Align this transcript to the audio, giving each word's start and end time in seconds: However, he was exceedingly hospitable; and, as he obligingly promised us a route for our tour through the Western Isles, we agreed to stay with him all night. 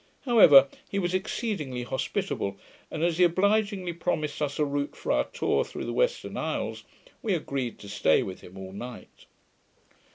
However, 0.21 0.67
he 0.89 0.97
was 0.97 1.13
exceedingly 1.13 1.83
hospitable; 1.83 2.57
and, 2.89 3.03
as 3.03 3.19
he 3.19 3.23
obligingly 3.23 3.93
promised 3.93 4.41
us 4.41 4.57
a 4.57 4.65
route 4.65 4.95
for 4.95 5.11
our 5.11 5.25
tour 5.25 5.63
through 5.63 5.85
the 5.85 5.93
Western 5.93 6.37
Isles, 6.37 6.83
we 7.21 7.35
agreed 7.35 7.77
to 7.77 7.87
stay 7.87 8.23
with 8.23 8.41
him 8.41 8.57
all 8.57 8.73
night. 8.73 9.27